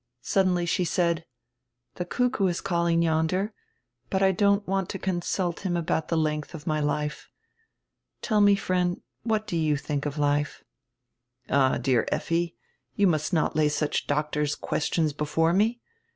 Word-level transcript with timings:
Suddenly 0.23 0.65
she 0.65 0.83
said: 0.83 1.27
"The 1.93 2.05
cuckoo 2.05 2.47
is 2.47 2.59
calling 2.59 3.03
yonder, 3.03 3.53
but 4.09 4.23
I 4.23 4.31
don't 4.31 4.67
want 4.67 4.89
to 4.89 4.97
consult 4.97 5.59
him 5.59 5.77
about 5.77 6.07
die 6.07 6.15
lengdi 6.15 6.55
of 6.55 6.65
my 6.65 6.79
life. 6.79 7.29
Tell 8.23 8.41
me, 8.41 8.55
friend, 8.55 9.03
what 9.21 9.45
do 9.45 9.55
you 9.55 9.75
diink 9.75 10.07
of 10.07 10.17
life?" 10.17 10.63
"All, 11.51 11.77
dear 11.77 12.07
Effi, 12.11 12.55
you 12.95 13.05
must 13.05 13.31
not 13.31 13.55
lay 13.55 13.69
such 13.69 14.07
doctors' 14.07 14.55
questions 14.55 15.13
before 15.13 15.53
me. 15.53 15.79